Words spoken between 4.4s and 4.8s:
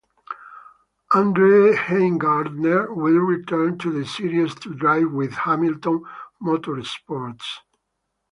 to